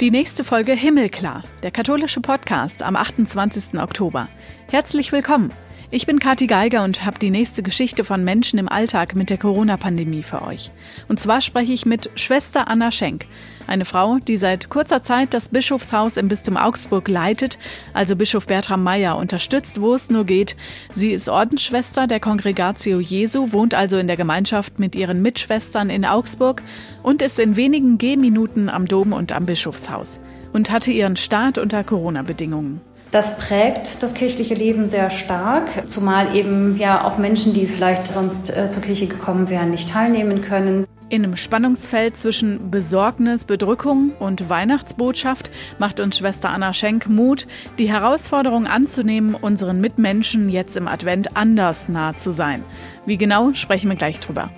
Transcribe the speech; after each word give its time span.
Die 0.00 0.12
nächste 0.12 0.44
Folge 0.44 0.74
Himmelklar, 0.74 1.42
der 1.64 1.72
katholische 1.72 2.20
Podcast 2.20 2.84
am 2.84 2.94
28. 2.94 3.80
Oktober. 3.80 4.28
Herzlich 4.70 5.10
willkommen. 5.10 5.52
Ich 5.90 6.04
bin 6.04 6.18
Kathi 6.18 6.46
Geiger 6.46 6.84
und 6.84 7.06
habe 7.06 7.18
die 7.18 7.30
nächste 7.30 7.62
Geschichte 7.62 8.04
von 8.04 8.22
Menschen 8.22 8.58
im 8.58 8.68
Alltag 8.68 9.14
mit 9.14 9.30
der 9.30 9.38
Corona-Pandemie 9.38 10.22
für 10.22 10.42
euch. 10.42 10.70
Und 11.08 11.18
zwar 11.18 11.40
spreche 11.40 11.72
ich 11.72 11.86
mit 11.86 12.10
Schwester 12.14 12.68
Anna 12.68 12.90
Schenk, 12.90 13.24
eine 13.66 13.86
Frau, 13.86 14.18
die 14.18 14.36
seit 14.36 14.68
kurzer 14.68 15.02
Zeit 15.02 15.32
das 15.32 15.48
Bischofshaus 15.48 16.18
im 16.18 16.28
Bistum 16.28 16.58
Augsburg 16.58 17.08
leitet, 17.08 17.56
also 17.94 18.16
Bischof 18.16 18.46
Bertram 18.46 18.82
Meyer 18.82 19.16
unterstützt, 19.16 19.80
wo 19.80 19.94
es 19.94 20.10
nur 20.10 20.24
geht. 20.24 20.56
Sie 20.94 21.12
ist 21.12 21.30
Ordensschwester 21.30 22.06
der 22.06 22.20
Kongregatio 22.20 23.00
Jesu, 23.00 23.52
wohnt 23.52 23.72
also 23.72 23.96
in 23.96 24.08
der 24.08 24.18
Gemeinschaft 24.18 24.78
mit 24.78 24.94
ihren 24.94 25.22
Mitschwestern 25.22 25.88
in 25.88 26.04
Augsburg 26.04 26.60
und 27.02 27.22
ist 27.22 27.38
in 27.38 27.56
wenigen 27.56 27.96
Gehminuten 27.96 28.68
am 28.68 28.86
Dom 28.88 29.14
und 29.14 29.32
am 29.32 29.46
Bischofshaus 29.46 30.18
und 30.52 30.70
hatte 30.70 30.90
ihren 30.90 31.16
Start 31.16 31.56
unter 31.56 31.82
Corona-Bedingungen. 31.82 32.82
Das 33.10 33.38
prägt 33.38 34.02
das 34.02 34.12
kirchliche 34.12 34.54
Leben 34.54 34.86
sehr 34.86 35.08
stark, 35.08 35.88
zumal 35.88 36.36
eben 36.36 36.76
ja 36.76 37.04
auch 37.04 37.16
Menschen, 37.16 37.54
die 37.54 37.66
vielleicht 37.66 38.06
sonst 38.06 38.54
äh, 38.54 38.68
zur 38.68 38.82
Kirche 38.82 39.06
gekommen 39.06 39.48
wären, 39.48 39.70
nicht 39.70 39.88
teilnehmen 39.88 40.42
können. 40.42 40.86
In 41.10 41.24
einem 41.24 41.38
Spannungsfeld 41.38 42.18
zwischen 42.18 42.70
Besorgnis, 42.70 43.44
Bedrückung 43.44 44.12
und 44.18 44.50
Weihnachtsbotschaft 44.50 45.50
macht 45.78 46.00
uns 46.00 46.18
Schwester 46.18 46.50
Anna 46.50 46.74
Schenk 46.74 47.08
Mut, 47.08 47.46
die 47.78 47.90
Herausforderung 47.90 48.66
anzunehmen, 48.66 49.34
unseren 49.34 49.80
Mitmenschen 49.80 50.50
jetzt 50.50 50.76
im 50.76 50.86
Advent 50.86 51.34
anders 51.34 51.88
nah 51.88 52.14
zu 52.18 52.30
sein. 52.30 52.62
Wie 53.06 53.16
genau, 53.16 53.54
sprechen 53.54 53.88
wir 53.88 53.96
gleich 53.96 54.20
drüber. 54.20 54.50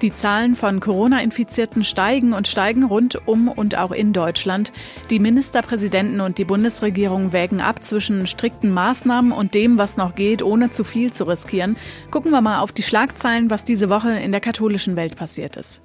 Die 0.00 0.14
Zahlen 0.14 0.54
von 0.54 0.78
Corona-Infizierten 0.78 1.84
steigen 1.84 2.32
und 2.32 2.46
steigen 2.46 2.84
rund 2.84 3.26
um 3.26 3.48
und 3.48 3.76
auch 3.76 3.90
in 3.90 4.12
Deutschland. 4.12 4.72
Die 5.10 5.18
Ministerpräsidenten 5.18 6.20
und 6.20 6.38
die 6.38 6.44
Bundesregierung 6.44 7.32
wägen 7.32 7.60
ab 7.60 7.84
zwischen 7.84 8.28
strikten 8.28 8.70
Maßnahmen 8.72 9.32
und 9.32 9.54
dem, 9.54 9.76
was 9.76 9.96
noch 9.96 10.14
geht, 10.14 10.42
ohne 10.42 10.70
zu 10.70 10.84
viel 10.84 11.12
zu 11.12 11.24
riskieren. 11.24 11.76
Gucken 12.12 12.30
wir 12.30 12.40
mal 12.40 12.60
auf 12.60 12.70
die 12.70 12.84
Schlagzeilen, 12.84 13.50
was 13.50 13.64
diese 13.64 13.90
Woche 13.90 14.12
in 14.12 14.30
der 14.30 14.40
katholischen 14.40 14.94
Welt 14.94 15.16
passiert 15.16 15.56
ist. 15.56 15.80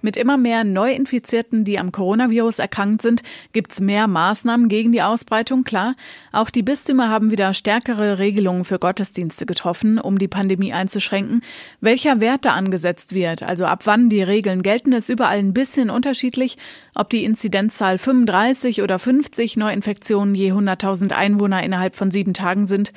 Mit 0.00 0.16
immer 0.16 0.36
mehr 0.36 0.62
Neuinfizierten, 0.62 1.64
die 1.64 1.78
am 1.78 1.90
Coronavirus 1.90 2.60
erkrankt 2.60 3.02
sind, 3.02 3.22
gibt's 3.52 3.80
mehr 3.80 4.06
Maßnahmen 4.06 4.68
gegen 4.68 4.92
die 4.92 5.02
Ausbreitung, 5.02 5.64
klar. 5.64 5.96
Auch 6.30 6.50
die 6.50 6.62
Bistümer 6.62 7.08
haben 7.08 7.32
wieder 7.32 7.52
stärkere 7.52 8.18
Regelungen 8.18 8.64
für 8.64 8.78
Gottesdienste 8.78 9.44
getroffen, 9.44 9.98
um 9.98 10.18
die 10.18 10.28
Pandemie 10.28 10.72
einzuschränken. 10.72 11.42
Welcher 11.80 12.20
Wert 12.20 12.44
da 12.44 12.50
angesetzt 12.50 13.12
wird, 13.12 13.42
also 13.42 13.66
ab 13.66 13.82
wann 13.86 14.08
die 14.08 14.22
Regeln 14.22 14.62
gelten, 14.62 14.92
ist 14.92 15.08
überall 15.08 15.38
ein 15.38 15.52
bisschen 15.52 15.90
unterschiedlich. 15.90 16.58
Ob 16.94 17.10
die 17.10 17.24
Inzidenzzahl 17.24 17.98
35 17.98 18.82
oder 18.82 18.98
50 18.98 19.56
Neuinfektionen 19.56 20.34
je 20.34 20.52
100.000 20.52 21.12
Einwohner 21.12 21.62
innerhalb 21.62 21.96
von 21.96 22.12
sieben 22.12 22.34
Tagen 22.34 22.66
sind, 22.66 22.92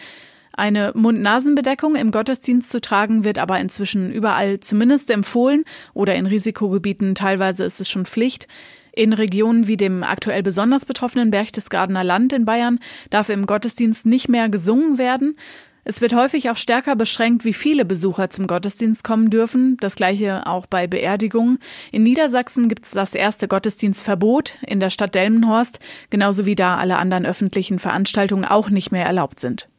eine 0.53 0.91
Mund-Nasen-Bedeckung 0.95 1.95
im 1.95 2.11
Gottesdienst 2.11 2.69
zu 2.69 2.81
tragen 2.81 3.23
wird 3.23 3.37
aber 3.37 3.59
inzwischen 3.59 4.11
überall 4.11 4.59
zumindest 4.59 5.09
empfohlen 5.09 5.63
oder 5.93 6.15
in 6.15 6.25
Risikogebieten 6.25 7.15
teilweise 7.15 7.63
ist 7.63 7.81
es 7.81 7.89
schon 7.89 8.05
Pflicht. 8.05 8.47
In 8.93 9.13
Regionen 9.13 9.67
wie 9.67 9.77
dem 9.77 10.03
aktuell 10.03 10.43
besonders 10.43 10.85
betroffenen 10.85 11.31
Berchtesgadener 11.31 12.03
Land 12.03 12.33
in 12.33 12.45
Bayern 12.45 12.79
darf 13.09 13.29
im 13.29 13.45
Gottesdienst 13.45 14.05
nicht 14.05 14.27
mehr 14.27 14.49
gesungen 14.49 14.97
werden. 14.97 15.37
Es 15.83 16.01
wird 16.01 16.13
häufig 16.13 16.49
auch 16.49 16.57
stärker 16.57 16.95
beschränkt, 16.95 17.43
wie 17.43 17.53
viele 17.53 17.85
Besucher 17.85 18.29
zum 18.29 18.45
Gottesdienst 18.45 19.03
kommen 19.03 19.29
dürfen. 19.31 19.77
Das 19.79 19.95
gleiche 19.95 20.45
auch 20.45 20.67
bei 20.67 20.85
Beerdigungen. 20.85 21.57
In 21.91 22.03
Niedersachsen 22.03 22.69
gibt 22.69 22.85
es 22.85 22.91
das 22.91 23.15
erste 23.15 23.47
Gottesdienstverbot 23.47 24.59
in 24.67 24.79
der 24.79 24.91
Stadt 24.91 25.15
Delmenhorst, 25.15 25.79
genauso 26.11 26.45
wie 26.45 26.55
da 26.55 26.77
alle 26.77 26.97
anderen 26.97 27.25
öffentlichen 27.25 27.79
Veranstaltungen 27.79 28.45
auch 28.45 28.69
nicht 28.69 28.91
mehr 28.91 29.05
erlaubt 29.05 29.39
sind. 29.39 29.70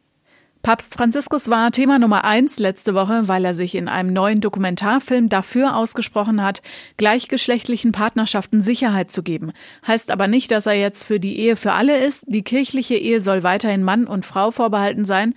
Papst 0.62 0.94
Franziskus 0.94 1.50
war 1.50 1.72
Thema 1.72 1.98
Nummer 1.98 2.22
eins 2.22 2.60
letzte 2.60 2.94
Woche, 2.94 3.26
weil 3.26 3.44
er 3.44 3.56
sich 3.56 3.74
in 3.74 3.88
einem 3.88 4.12
neuen 4.12 4.40
Dokumentarfilm 4.40 5.28
dafür 5.28 5.76
ausgesprochen 5.76 6.40
hat, 6.40 6.62
gleichgeschlechtlichen 6.98 7.90
Partnerschaften 7.90 8.62
Sicherheit 8.62 9.10
zu 9.10 9.24
geben. 9.24 9.50
Heißt 9.84 10.12
aber 10.12 10.28
nicht, 10.28 10.52
dass 10.52 10.66
er 10.66 10.74
jetzt 10.74 11.04
für 11.04 11.18
die 11.18 11.36
Ehe 11.36 11.56
für 11.56 11.72
alle 11.72 11.98
ist. 12.06 12.22
Die 12.28 12.44
kirchliche 12.44 12.94
Ehe 12.94 13.20
soll 13.20 13.42
weiterhin 13.42 13.82
Mann 13.82 14.06
und 14.06 14.24
Frau 14.24 14.52
vorbehalten 14.52 15.04
sein. 15.04 15.34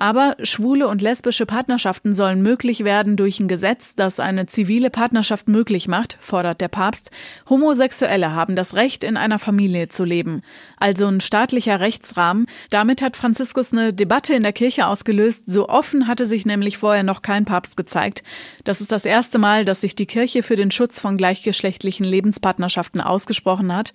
Aber 0.00 0.36
schwule 0.44 0.86
und 0.86 1.02
lesbische 1.02 1.44
Partnerschaften 1.44 2.14
sollen 2.14 2.40
möglich 2.40 2.84
werden 2.84 3.16
durch 3.16 3.40
ein 3.40 3.48
Gesetz, 3.48 3.96
das 3.96 4.20
eine 4.20 4.46
zivile 4.46 4.90
Partnerschaft 4.90 5.48
möglich 5.48 5.88
macht, 5.88 6.16
fordert 6.20 6.60
der 6.60 6.68
Papst. 6.68 7.10
Homosexuelle 7.50 8.32
haben 8.32 8.54
das 8.54 8.74
Recht, 8.74 9.02
in 9.02 9.16
einer 9.16 9.40
Familie 9.40 9.88
zu 9.88 10.04
leben. 10.04 10.42
Also 10.76 11.08
ein 11.08 11.20
staatlicher 11.20 11.80
Rechtsrahmen. 11.80 12.46
Damit 12.70 13.02
hat 13.02 13.16
Franziskus 13.16 13.72
eine 13.72 13.92
Debatte 13.92 14.34
in 14.34 14.44
der 14.44 14.52
Kirche 14.52 14.86
ausgelöst. 14.86 15.42
So 15.46 15.68
offen 15.68 16.06
hatte 16.06 16.28
sich 16.28 16.46
nämlich 16.46 16.78
vorher 16.78 17.02
noch 17.02 17.20
kein 17.20 17.44
Papst 17.44 17.76
gezeigt. 17.76 18.22
Das 18.62 18.80
ist 18.80 18.92
das 18.92 19.04
erste 19.04 19.38
Mal, 19.38 19.64
dass 19.64 19.80
sich 19.80 19.96
die 19.96 20.06
Kirche 20.06 20.44
für 20.44 20.54
den 20.54 20.70
Schutz 20.70 21.00
von 21.00 21.16
gleichgeschlechtlichen 21.16 22.06
Lebenspartnerschaften 22.06 23.00
ausgesprochen 23.00 23.74
hat. 23.74 23.90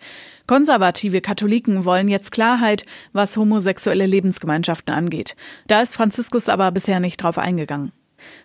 Konservative 0.47 1.21
Katholiken 1.21 1.85
wollen 1.85 2.09
jetzt 2.09 2.33
Klarheit, 2.33 2.85
was 3.13 3.37
homosexuelle 3.37 4.05
Lebensgemeinschaften 4.05 4.93
angeht. 4.93 5.37
Da 5.67 5.81
ist 5.81 5.92
Franziskus 5.93 6.49
aber 6.49 6.71
bisher 6.71 6.99
nicht 6.99 7.21
drauf 7.21 7.37
eingegangen. 7.37 7.91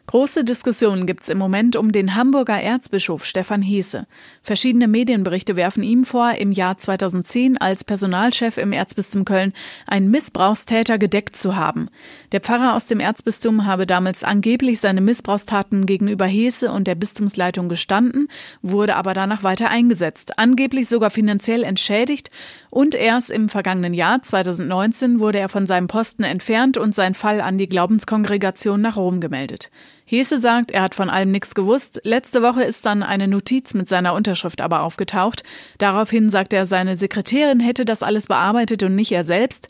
Große 0.08 0.42
Diskussionen 0.42 1.04
gibt 1.04 1.24
es 1.24 1.28
im 1.28 1.36
Moment 1.36 1.76
um 1.76 1.92
den 1.92 2.14
Hamburger 2.14 2.58
Erzbischof 2.58 3.26
Stefan 3.26 3.60
Heese. 3.60 4.06
Verschiedene 4.42 4.88
Medienberichte 4.88 5.54
werfen 5.54 5.82
ihm 5.82 6.04
vor, 6.04 6.32
im 6.32 6.50
Jahr 6.50 6.78
2010 6.78 7.58
als 7.58 7.84
Personalchef 7.84 8.56
im 8.56 8.72
Erzbistum 8.72 9.26
Köln 9.26 9.52
einen 9.86 10.10
Missbrauchstäter 10.10 10.96
gedeckt 10.96 11.36
zu 11.36 11.56
haben. 11.56 11.90
Der 12.32 12.40
Pfarrer 12.40 12.74
aus 12.74 12.86
dem 12.86 13.00
Erzbistum 13.00 13.66
habe 13.66 13.86
damals 13.86 14.24
angeblich 14.24 14.80
seine 14.80 15.02
Missbrauchstaten 15.02 15.84
gegenüber 15.84 16.24
Heese 16.24 16.72
und 16.72 16.86
der 16.86 16.94
Bistumsleitung 16.94 17.68
gestanden, 17.68 18.28
wurde 18.62 18.96
aber 18.96 19.12
danach 19.12 19.42
weiter 19.42 19.68
eingesetzt, 19.68 20.38
angeblich 20.38 20.88
sogar 20.88 21.10
finanziell 21.10 21.64
entschädigt 21.64 22.30
und 22.70 22.94
erst 22.94 23.30
im 23.30 23.50
vergangenen 23.50 23.92
Jahr 23.92 24.22
2019 24.22 25.20
wurde 25.20 25.38
er 25.38 25.50
von 25.50 25.66
seinem 25.66 25.86
Posten 25.86 26.22
entfernt 26.22 26.78
und 26.78 26.94
sein 26.94 27.12
Fall 27.12 27.42
an 27.42 27.58
die 27.58 27.68
Glaubenskongregation 27.68 28.80
nach 28.80 28.96
Rom 28.96 29.20
gemeldet. 29.20 29.67
Hese 30.04 30.38
sagt, 30.38 30.70
er 30.70 30.82
hat 30.82 30.94
von 30.94 31.10
allem 31.10 31.30
nichts 31.30 31.54
gewusst. 31.54 32.00
Letzte 32.02 32.42
Woche 32.42 32.62
ist 32.62 32.86
dann 32.86 33.02
eine 33.02 33.28
Notiz 33.28 33.74
mit 33.74 33.88
seiner 33.88 34.14
Unterschrift 34.14 34.60
aber 34.62 34.80
aufgetaucht. 34.82 35.42
Daraufhin 35.76 36.30
sagt 36.30 36.52
er, 36.54 36.64
seine 36.64 36.96
Sekretärin 36.96 37.60
hätte 37.60 37.84
das 37.84 38.02
alles 38.02 38.26
bearbeitet 38.26 38.82
und 38.82 38.94
nicht 38.94 39.12
er 39.12 39.24
selbst. 39.24 39.68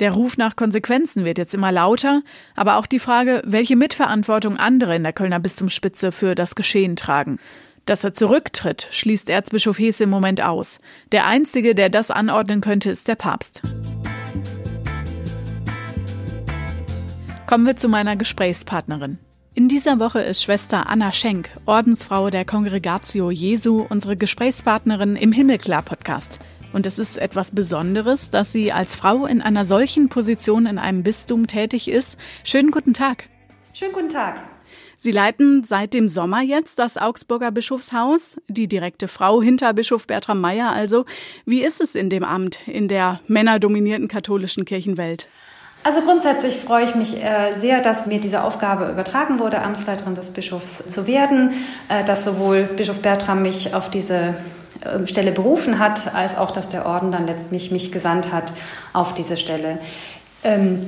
Der 0.00 0.10
Ruf 0.10 0.36
nach 0.36 0.56
Konsequenzen 0.56 1.24
wird 1.24 1.38
jetzt 1.38 1.54
immer 1.54 1.72
lauter, 1.72 2.22
aber 2.54 2.76
auch 2.76 2.86
die 2.86 2.98
Frage, 2.98 3.42
welche 3.46 3.76
Mitverantwortung 3.76 4.56
andere 4.58 4.96
in 4.96 5.04
der 5.04 5.12
Kölner 5.12 5.40
Bistumsspitze 5.40 6.12
für 6.12 6.34
das 6.34 6.54
Geschehen 6.54 6.96
tragen. 6.96 7.38
Dass 7.86 8.02
er 8.02 8.12
zurücktritt, 8.12 8.88
schließt 8.90 9.30
Erzbischof 9.30 9.78
Hese 9.78 10.04
im 10.04 10.10
Moment 10.10 10.42
aus. 10.42 10.80
Der 11.12 11.26
Einzige, 11.26 11.76
der 11.76 11.88
das 11.88 12.10
anordnen 12.10 12.60
könnte, 12.60 12.90
ist 12.90 13.06
der 13.06 13.14
Papst. 13.14 13.62
Kommen 17.46 17.64
wir 17.64 17.76
zu 17.76 17.88
meiner 17.88 18.16
Gesprächspartnerin. 18.16 19.18
In 19.56 19.68
dieser 19.68 19.98
Woche 19.98 20.20
ist 20.20 20.42
Schwester 20.42 20.86
Anna 20.86 21.14
Schenk, 21.14 21.48
Ordensfrau 21.64 22.28
der 22.28 22.44
Kongregatio 22.44 23.30
Jesu, 23.30 23.86
unsere 23.88 24.14
Gesprächspartnerin 24.14 25.16
im 25.16 25.32
Himmelklar-Podcast. 25.32 26.38
Und 26.74 26.84
es 26.84 26.98
ist 26.98 27.16
etwas 27.16 27.52
Besonderes, 27.52 28.28
dass 28.28 28.52
sie 28.52 28.70
als 28.70 28.94
Frau 28.94 29.24
in 29.24 29.40
einer 29.40 29.64
solchen 29.64 30.10
Position 30.10 30.66
in 30.66 30.76
einem 30.76 31.02
Bistum 31.02 31.46
tätig 31.46 31.88
ist. 31.88 32.18
Schönen 32.44 32.70
guten 32.70 32.92
Tag. 32.92 33.30
Schönen 33.72 33.94
guten 33.94 34.08
Tag. 34.08 34.42
Sie 34.98 35.10
leiten 35.10 35.64
seit 35.64 35.94
dem 35.94 36.10
Sommer 36.10 36.42
jetzt 36.42 36.78
das 36.78 36.98
Augsburger 36.98 37.50
Bischofshaus, 37.50 38.36
die 38.48 38.68
direkte 38.68 39.08
Frau 39.08 39.40
hinter 39.40 39.72
Bischof 39.72 40.06
Bertram 40.06 40.38
Meyer 40.38 40.70
also. 40.70 41.06
Wie 41.46 41.64
ist 41.64 41.80
es 41.80 41.94
in 41.94 42.10
dem 42.10 42.24
Amt 42.24 42.58
in 42.66 42.88
der 42.88 43.20
männerdominierten 43.26 44.08
katholischen 44.08 44.66
Kirchenwelt? 44.66 45.28
Also 45.86 46.00
grundsätzlich 46.00 46.56
freue 46.56 46.84
ich 46.84 46.96
mich 46.96 47.22
äh, 47.22 47.52
sehr, 47.52 47.80
dass 47.80 48.08
mir 48.08 48.18
diese 48.18 48.42
Aufgabe 48.42 48.90
übertragen 48.90 49.38
wurde, 49.38 49.62
Amtsleiterin 49.62 50.16
des 50.16 50.32
Bischofs 50.32 50.84
zu 50.88 51.06
werden, 51.06 51.52
äh, 51.88 52.02
dass 52.02 52.24
sowohl 52.24 52.64
Bischof 52.64 52.98
Bertram 52.98 53.42
mich 53.42 53.72
auf 53.72 53.88
diese 53.88 54.34
ähm, 54.84 55.06
Stelle 55.06 55.30
berufen 55.30 55.78
hat, 55.78 56.12
als 56.12 56.36
auch, 56.36 56.50
dass 56.50 56.68
der 56.70 56.86
Orden 56.86 57.12
dann 57.12 57.28
letztlich 57.28 57.70
mich 57.70 57.92
gesandt 57.92 58.32
hat 58.32 58.52
auf 58.94 59.14
diese 59.14 59.36
Stelle. 59.36 59.78
Ähm, 60.42 60.80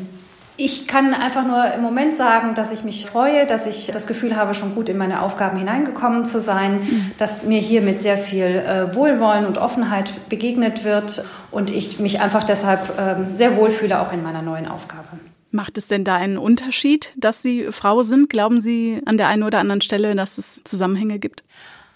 ich 0.61 0.89
kann 0.89 1.15
einfach 1.15 1.47
nur 1.47 1.73
im 1.73 1.83
Moment 1.83 2.17
sagen, 2.17 2.55
dass 2.55 2.73
ich 2.73 2.83
mich 2.83 3.07
freue, 3.07 3.47
dass 3.47 3.67
ich 3.67 3.87
das 3.93 4.09
Gefühl 4.09 4.35
habe, 4.35 4.55
schon 4.55 4.75
gut 4.75 4.89
in 4.89 4.99
meine 4.99 5.23
Aufgaben 5.23 5.57
hineingekommen 5.57 6.25
zu 6.25 6.41
sein, 6.41 6.81
mhm. 6.81 7.13
dass 7.17 7.45
mir 7.45 7.61
hier 7.61 7.81
mit 7.81 8.03
sehr 8.03 8.19
viel 8.19 8.45
äh, 8.45 8.95
Wohlwollen 8.95 9.47
und 9.47 9.57
Offenheit 9.57 10.13
begegnet 10.29 10.83
wird 10.83 11.25
und 11.53 11.71
ich 11.71 12.01
mich 12.01 12.21
einfach 12.21 12.43
deshalb 12.43 12.93
ähm, 12.99 13.27
sehr 13.31 13.57
wohlfühle, 13.57 14.01
auch 14.01 14.13
in 14.13 14.23
meiner 14.23 14.43
neuen 14.43 14.67
Aufgabe. 14.67 15.07
Macht 15.53 15.79
es 15.79 15.87
denn 15.87 16.05
da 16.05 16.17
einen 16.17 16.39
Unterschied, 16.39 17.13
dass 17.17 17.41
Sie 17.41 17.69
Frau 17.71 18.03
sind? 18.03 18.29
Glauben 18.29 18.61
Sie 18.61 19.01
an 19.07 19.17
der 19.17 19.29
einen 19.29 19.45
oder 19.45 19.61
anderen 19.61 19.81
Stelle, 19.81 20.15
dass 20.17 20.39
es 20.39 20.61
Zusammenhänge 20.65 21.21
gibt? 21.21 21.45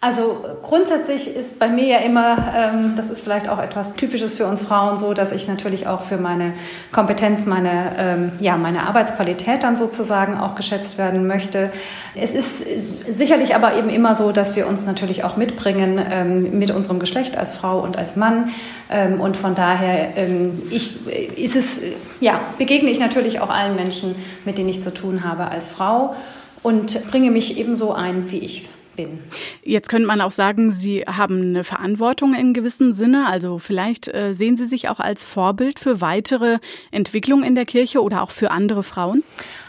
Also 0.04 0.44
grundsätzlich 0.64 1.28
ist 1.32 1.60
bei 1.60 1.69
mir 1.69 1.84
ja 1.84 1.99
immer, 1.99 2.37
ähm, 2.56 2.94
das 2.96 3.08
ist 3.08 3.20
vielleicht 3.20 3.49
auch 3.49 3.60
etwas 3.60 3.94
Typisches 3.94 4.37
für 4.37 4.46
uns 4.46 4.60
Frauen 4.60 4.99
so, 4.99 5.14
dass 5.14 5.31
ich 5.31 5.46
natürlich 5.46 5.87
auch 5.87 6.00
für 6.00 6.16
meine 6.16 6.54
Kompetenz, 6.90 7.46
meine, 7.46 7.93
ähm, 7.96 8.32
ja, 8.40 8.56
meine 8.56 8.88
Arbeitsqualität 8.88 9.62
dann 9.62 9.76
sozusagen 9.76 10.37
auch 10.37 10.56
geschätzt 10.56 10.99
werden 10.99 11.28
möchte. 11.28 11.70
Es 12.16 12.34
ist 12.34 12.66
sicherlich 13.08 13.54
aber 13.54 13.76
eben 13.76 13.90
immer 13.90 14.16
so, 14.16 14.32
dass 14.32 14.56
wir 14.56 14.66
uns 14.66 14.87
natürlich 14.87 15.22
auch 15.22 15.37
mitbringen 15.37 16.05
ähm, 16.10 16.58
mit 16.58 16.72
unserem 16.72 16.98
Geschlecht 16.98 17.38
als 17.38 17.55
Frau 17.55 17.78
und 17.78 17.96
als 17.96 18.16
Mann. 18.16 18.48
Ähm, 18.90 19.20
und 19.20 19.37
von 19.37 19.55
daher 19.55 20.16
ähm, 20.16 20.60
ich, 20.72 21.06
ist 21.06 21.55
es, 21.55 21.81
ja, 22.19 22.40
begegne 22.58 22.90
ich 22.90 22.98
natürlich 22.98 23.38
auch 23.38 23.50
allen 23.50 23.76
Menschen, 23.76 24.16
mit 24.44 24.58
denen 24.58 24.69
ich 24.69 24.81
zu 24.81 24.93
tun 24.93 25.22
habe 25.22 25.46
als 25.46 25.70
Frau 25.70 26.16
und 26.64 27.08
bringe 27.12 27.31
mich 27.31 27.56
ebenso 27.56 27.93
ein, 27.93 28.32
wie 28.32 28.38
ich 28.38 28.69
bin. 28.97 29.19
Jetzt 29.62 29.89
könnte 29.89 30.06
man 30.06 30.21
auch 30.21 30.33
sagen, 30.33 30.73
Sie 30.73 31.03
haben 31.03 31.41
eine 31.41 31.65
Verantwortung 31.65 32.35
in 32.35 32.55
gewissem 32.55 32.93
Sinne. 32.93 33.27
Also 33.27 33.59
vielleicht 33.59 34.09
äh, 34.09 34.35
sehen 34.35 34.56
Sie 34.56 34.67
sich 34.67 34.89
auch 34.89 35.00
als 35.00 35.25
Vorbild 35.25 35.81
für 35.81 36.00
weitere 36.00 36.59
Entwicklung 36.91 37.43
in 37.43 37.55
der 37.55 37.65
Kirche 37.65 38.03
oder 38.03 38.23
auch 38.23 38.31
für 38.31 38.50
andere 38.50 38.83
Frauen? 38.83 39.23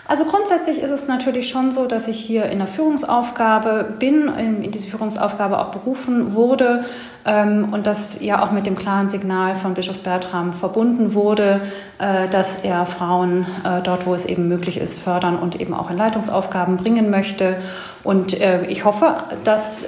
Also 0.05 0.25
grundsätzlich 0.25 0.79
ist 0.81 0.91
es 0.91 1.07
natürlich 1.07 1.50
schon 1.50 1.71
so, 1.71 1.85
dass 1.85 2.09
ich 2.09 2.19
hier 2.19 2.45
in 2.45 2.57
der 2.57 2.67
Führungsaufgabe 2.67 3.95
bin, 4.00 4.27
in, 4.27 4.69
diese 4.69 4.89
Führungsaufgabe 4.89 5.57
auch 5.59 5.69
berufen 5.69 6.33
wurde 6.33 6.83
ähm, 7.25 7.69
und 7.71 7.88
das 7.88 8.21
ja 8.21 8.44
auch 8.44 8.51
mit 8.51 8.65
dem 8.65 8.75
klaren 8.75 9.07
Signal 9.07 9.55
von 9.55 9.75
Bischof 9.75 10.00
Bertram 10.00 10.51
verbunden 10.51 11.13
wurde, 11.13 11.61
äh, 12.00 12.27
dass 12.27 12.65
er 12.65 12.85
Frauen 12.85 13.45
äh, 13.63 13.81
dort, 13.81 14.05
wo 14.05 14.13
es 14.13 14.25
eben 14.25 14.50
möglich 14.50 14.77
ist, 14.77 15.00
fördern 15.00 15.38
und 15.38 15.61
eben 15.61 15.73
auch 15.73 15.89
in 15.89 15.97
Leitungsaufgaben 15.97 16.75
bringen 16.75 17.09
möchte. 17.09 17.55
Und 18.03 18.41
äh, 18.41 18.65
ich 18.65 18.83
hoffe, 18.83 19.15
dass 19.45 19.88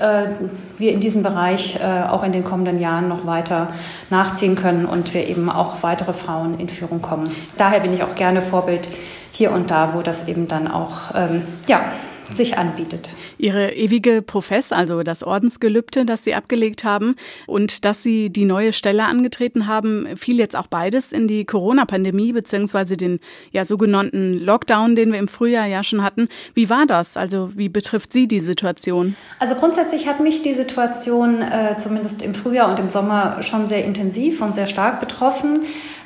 wir 0.78 0.94
in 0.94 1.02
diesem 1.02 1.24
Bereich 1.24 1.80
auch 1.84 2.24
in 2.24 2.32
den 2.32 2.46
kommenden 2.46 2.80
Jahren 2.80 3.10
noch 3.10 3.26
weiter 3.26 3.68
nachziehen 4.10 4.56
können 4.56 4.86
und 4.86 5.14
wir 5.14 5.28
eben 5.28 5.50
auch 5.50 5.84
weitere 5.84 6.14
Frauen 6.14 6.60
in 6.60 6.70
Führung 6.70 7.02
kommen. 7.02 7.30
Daher 7.58 7.82
bin 7.82 7.94
ich 7.94 8.04
auch 8.04 8.16
gerne 8.16 8.42
Vorbild 8.42 8.88
hier 9.36 9.52
und 9.52 9.70
da, 9.70 9.94
wo 9.94 10.02
das 10.02 10.28
eben 10.28 10.48
dann 10.48 10.68
auch 10.68 11.14
ähm, 11.14 11.42
ja, 11.68 11.92
sich 12.32 12.58
anbietet. 12.58 13.10
Ihre 13.38 13.74
ewige 13.74 14.22
Profess, 14.22 14.72
also 14.72 15.04
das 15.04 15.24
Ordensgelübde, 15.24 16.06
das 16.06 16.24
Sie 16.24 16.34
abgelegt 16.34 16.84
haben 16.84 17.16
und 17.48 17.86
dass 17.86 18.02
Sie 18.02 18.30
die 18.30 18.46
neue 18.46 18.74
Stelle 18.74 19.06
angetreten 19.06 19.68
haben, 19.68 20.08
fiel 20.16 20.40
jetzt 20.40 20.56
auch 20.56 20.68
beides 20.68 21.12
in 21.12 21.28
die 21.28 21.46
Corona-Pandemie 21.46 22.32
beziehungsweise 22.34 22.98
den 22.98 23.20
ja 23.52 23.66
sogenannten 23.66 24.34
Lockdown, 24.34 24.96
den 24.96 25.12
wir 25.12 25.20
im 25.20 25.28
Frühjahr 25.28 25.68
ja 25.68 25.84
schon 25.84 26.04
hatten. 26.04 26.30
Wie 26.54 26.70
war 26.70 26.86
das? 26.86 27.18
Also 27.18 27.52
wie 27.56 27.70
betrifft 27.70 28.14
Sie 28.14 28.28
die 28.28 28.42
Situation? 28.42 29.16
Also 29.40 29.56
grundsätzlich 29.56 30.08
hat 30.08 30.20
mich 30.20 30.42
die 30.42 30.54
Situation 30.54 31.42
äh, 31.42 31.78
zumindest 31.78 32.22
im 32.22 32.34
Frühjahr 32.34 32.70
und 32.70 32.80
im 32.80 32.90
Sommer 32.90 33.42
schon 33.42 33.68
sehr 33.68 33.86
intensiv 33.86 34.42
und 34.42 34.54
sehr 34.54 34.68
stark 34.68 35.00
betroffen. 35.00 35.60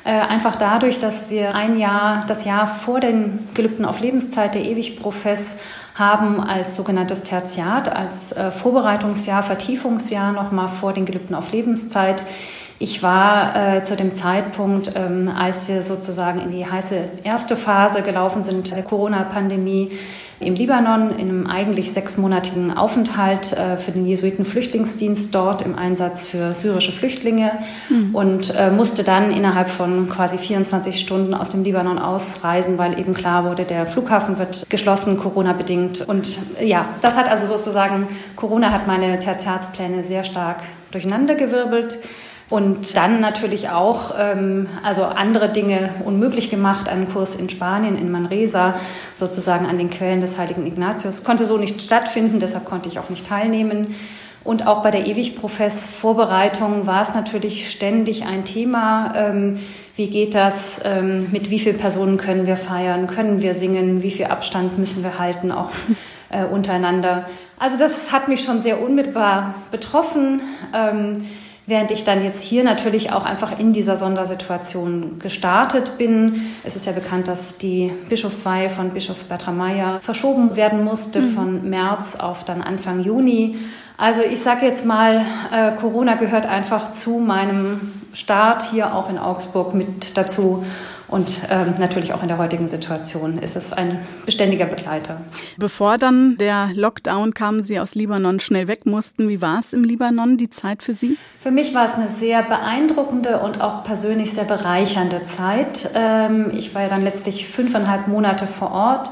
Äh, 0.04 0.12
einfach 0.12 0.56
dadurch, 0.56 0.98
dass 0.98 1.28
wir 1.30 1.54
ein 1.54 1.78
Jahr, 1.78 2.24
das 2.26 2.44
Jahr 2.44 2.66
vor 2.66 3.00
den 3.00 3.48
Gelübden 3.54 3.84
auf 3.84 4.00
Lebenszeit 4.00 4.54
der 4.54 4.64
Ewigprofess 4.64 5.58
haben 5.94 6.40
als 6.40 6.74
sogenanntes 6.74 7.22
Tertiat, 7.22 7.88
als 7.88 8.32
äh, 8.32 8.50
Vorbereitungsjahr, 8.50 9.42
Vertiefungsjahr 9.42 10.32
nochmal 10.32 10.68
vor 10.68 10.92
den 10.92 11.04
Gelübden 11.04 11.34
auf 11.34 11.52
Lebenszeit. 11.52 12.24
Ich 12.78 13.02
war 13.02 13.54
äh, 13.54 13.82
zu 13.82 13.94
dem 13.94 14.14
Zeitpunkt, 14.14 14.92
ähm, 14.96 15.30
als 15.38 15.68
wir 15.68 15.82
sozusagen 15.82 16.40
in 16.40 16.50
die 16.50 16.64
heiße 16.64 16.96
erste 17.24 17.54
Phase 17.54 18.00
gelaufen 18.00 18.42
sind 18.42 18.74
der 18.74 18.82
Corona-Pandemie, 18.82 19.90
im 20.40 20.54
Libanon 20.54 21.10
in 21.10 21.28
einem 21.28 21.46
eigentlich 21.46 21.92
sechsmonatigen 21.92 22.76
Aufenthalt 22.76 23.52
äh, 23.52 23.76
für 23.76 23.92
den 23.92 24.06
Jesuiten-Flüchtlingsdienst 24.06 25.34
dort 25.34 25.60
im 25.60 25.76
Einsatz 25.76 26.24
für 26.24 26.54
syrische 26.54 26.92
Flüchtlinge 26.92 27.52
mhm. 27.90 28.14
und 28.14 28.54
äh, 28.56 28.70
musste 28.70 29.04
dann 29.04 29.30
innerhalb 29.32 29.68
von 29.68 30.08
quasi 30.08 30.38
24 30.38 30.98
Stunden 30.98 31.34
aus 31.34 31.50
dem 31.50 31.62
Libanon 31.62 31.98
ausreisen, 31.98 32.78
weil 32.78 32.98
eben 32.98 33.12
klar 33.12 33.44
wurde, 33.44 33.64
der 33.64 33.84
Flughafen 33.84 34.38
wird 34.38 34.68
geschlossen, 34.70 35.18
Corona-bedingt. 35.18 36.08
Und 36.08 36.38
ja, 36.62 36.86
das 37.02 37.18
hat 37.18 37.30
also 37.30 37.46
sozusagen, 37.46 38.08
Corona 38.34 38.70
hat 38.70 38.86
meine 38.86 39.18
Tertiatspläne 39.18 40.02
sehr 40.04 40.24
stark 40.24 40.60
durcheinandergewirbelt. 40.90 41.98
Und 42.50 42.96
dann 42.96 43.20
natürlich 43.20 43.70
auch 43.70 44.12
ähm, 44.18 44.66
also 44.82 45.04
andere 45.04 45.48
Dinge 45.48 45.90
unmöglich 46.04 46.50
gemacht. 46.50 46.88
Einen 46.88 47.08
Kurs 47.08 47.36
in 47.36 47.48
Spanien, 47.48 47.96
in 47.96 48.10
Manresa, 48.10 48.74
sozusagen 49.14 49.66
an 49.66 49.78
den 49.78 49.88
Quellen 49.88 50.20
des 50.20 50.36
heiligen 50.36 50.66
Ignatius, 50.66 51.22
konnte 51.22 51.44
so 51.44 51.56
nicht 51.56 51.80
stattfinden, 51.80 52.40
deshalb 52.40 52.64
konnte 52.64 52.88
ich 52.88 52.98
auch 52.98 53.08
nicht 53.08 53.28
teilnehmen. 53.28 53.94
Und 54.42 54.66
auch 54.66 54.82
bei 54.82 54.90
der 54.90 55.06
Ewigprofess-Vorbereitung 55.06 56.86
war 56.86 57.02
es 57.02 57.14
natürlich 57.14 57.70
ständig 57.70 58.26
ein 58.26 58.44
Thema. 58.44 59.12
Ähm, 59.14 59.60
wie 59.94 60.08
geht 60.08 60.34
das? 60.34 60.80
Ähm, 60.84 61.28
mit 61.30 61.50
wie 61.50 61.58
vielen 61.60 61.78
Personen 61.78 62.16
können 62.16 62.48
wir 62.48 62.56
feiern? 62.56 63.06
Können 63.06 63.42
wir 63.42 63.54
singen? 63.54 64.02
Wie 64.02 64.10
viel 64.10 64.26
Abstand 64.26 64.76
müssen 64.76 65.04
wir 65.04 65.20
halten, 65.20 65.52
auch 65.52 65.70
äh, 66.30 66.44
untereinander? 66.46 67.26
Also 67.58 67.78
das 67.78 68.10
hat 68.10 68.26
mich 68.26 68.42
schon 68.42 68.60
sehr 68.60 68.82
unmittelbar 68.82 69.54
betroffen. 69.70 70.40
Ähm, 70.74 71.26
Während 71.66 71.90
ich 71.90 72.04
dann 72.04 72.24
jetzt 72.24 72.42
hier 72.42 72.64
natürlich 72.64 73.12
auch 73.12 73.24
einfach 73.24 73.58
in 73.58 73.72
dieser 73.72 73.96
Sondersituation 73.96 75.18
gestartet 75.18 75.98
bin. 75.98 76.42
Es 76.64 76.74
ist 76.74 76.86
ja 76.86 76.92
bekannt, 76.92 77.28
dass 77.28 77.58
die 77.58 77.92
Bischofsweihe 78.08 78.70
von 78.70 78.90
Bischof 78.90 79.24
Bertram 79.24 79.56
Meyer 79.56 80.00
verschoben 80.00 80.56
werden 80.56 80.84
musste 80.84 81.20
mhm. 81.20 81.30
von 81.30 81.70
März 81.70 82.16
auf 82.16 82.44
dann 82.44 82.62
Anfang 82.62 83.02
Juni. 83.04 83.56
Also 83.96 84.22
ich 84.22 84.40
sage 84.40 84.64
jetzt 84.64 84.86
mal, 84.86 85.26
äh, 85.52 85.72
Corona 85.72 86.14
gehört 86.14 86.46
einfach 86.46 86.90
zu 86.90 87.18
meinem 87.18 87.92
Start 88.14 88.62
hier 88.62 88.94
auch 88.94 89.10
in 89.10 89.18
Augsburg 89.18 89.74
mit 89.74 90.16
dazu. 90.16 90.64
Und 91.10 91.40
ähm, 91.50 91.74
natürlich 91.78 92.12
auch 92.12 92.22
in 92.22 92.28
der 92.28 92.38
heutigen 92.38 92.68
Situation 92.68 93.38
ist 93.38 93.56
es 93.56 93.72
ein 93.72 93.98
beständiger 94.26 94.66
Begleiter. 94.66 95.20
Bevor 95.58 95.98
dann 95.98 96.36
der 96.38 96.70
Lockdown 96.72 97.34
kam, 97.34 97.64
Sie 97.64 97.80
aus 97.80 97.96
Libanon 97.96 98.38
schnell 98.38 98.68
weg 98.68 98.86
mussten, 98.86 99.28
wie 99.28 99.42
war 99.42 99.58
es 99.58 99.72
im 99.72 99.82
Libanon, 99.82 100.36
die 100.36 100.50
Zeit 100.50 100.84
für 100.84 100.94
Sie? 100.94 101.18
Für 101.40 101.50
mich 101.50 101.74
war 101.74 101.84
es 101.84 101.94
eine 101.94 102.08
sehr 102.08 102.42
beeindruckende 102.42 103.40
und 103.40 103.60
auch 103.60 103.82
persönlich 103.82 104.32
sehr 104.32 104.44
bereichernde 104.44 105.24
Zeit. 105.24 105.90
Ähm, 105.94 106.52
ich 106.54 106.74
war 106.74 106.82
ja 106.82 106.88
dann 106.88 107.02
letztlich 107.02 107.48
fünfeinhalb 107.48 108.06
Monate 108.06 108.46
vor 108.46 108.70
Ort. 108.70 109.10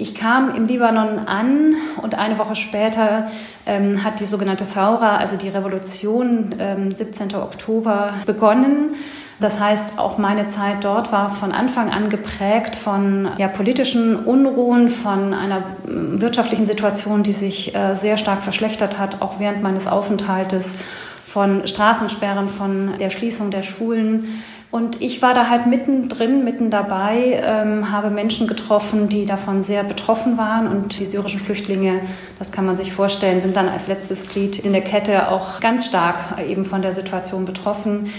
Ich 0.00 0.14
kam 0.14 0.54
im 0.54 0.66
Libanon 0.66 1.18
an 1.26 1.74
und 2.02 2.16
eine 2.16 2.38
Woche 2.38 2.54
später 2.56 3.30
ähm, 3.66 4.04
hat 4.04 4.20
die 4.20 4.26
sogenannte 4.26 4.64
Thaura, 4.64 5.16
also 5.16 5.36
die 5.36 5.48
Revolution, 5.48 6.54
ähm, 6.58 6.90
17. 6.92 7.34
Oktober, 7.34 8.14
begonnen. 8.24 8.94
Das 9.40 9.60
heißt, 9.60 9.98
auch 9.98 10.18
meine 10.18 10.48
Zeit 10.48 10.82
dort 10.82 11.12
war 11.12 11.32
von 11.32 11.52
Anfang 11.52 11.90
an 11.90 12.08
geprägt 12.08 12.74
von 12.74 13.28
ja, 13.38 13.46
politischen 13.46 14.16
Unruhen, 14.16 14.88
von 14.88 15.32
einer 15.32 15.60
mm, 15.60 16.20
wirtschaftlichen 16.20 16.66
Situation, 16.66 17.22
die 17.22 17.32
sich 17.32 17.74
äh, 17.74 17.94
sehr 17.94 18.16
stark 18.16 18.42
verschlechtert 18.42 18.98
hat, 18.98 19.22
auch 19.22 19.38
während 19.38 19.62
meines 19.62 19.86
Aufenthaltes, 19.86 20.78
von 21.24 21.66
Straßensperren, 21.66 22.48
von 22.48 22.94
der 22.98 23.10
Schließung 23.10 23.50
der 23.50 23.62
Schulen. 23.62 24.42
Und 24.70 25.00
ich 25.00 25.22
war 25.22 25.34
da 25.34 25.48
halt 25.48 25.66
mittendrin, 25.66 26.42
mitten 26.44 26.70
dabei, 26.70 27.40
ähm, 27.42 27.90
habe 27.92 28.10
Menschen 28.10 28.46
getroffen, 28.46 29.08
die 29.08 29.24
davon 29.24 29.62
sehr 29.62 29.82
betroffen 29.84 30.36
waren. 30.36 30.66
Und 30.66 30.98
die 30.98 31.06
syrischen 31.06 31.40
Flüchtlinge, 31.40 32.00
das 32.38 32.50
kann 32.50 32.66
man 32.66 32.76
sich 32.76 32.92
vorstellen, 32.92 33.40
sind 33.40 33.56
dann 33.56 33.68
als 33.68 33.88
letztes 33.88 34.28
Glied 34.28 34.58
in 34.58 34.72
der 34.72 34.82
Kette 34.82 35.30
auch 35.30 35.60
ganz 35.60 35.86
stark 35.86 36.16
eben 36.46 36.64
von 36.64 36.82
der 36.82 36.92
Situation 36.92 37.44
betroffen. 37.44 38.10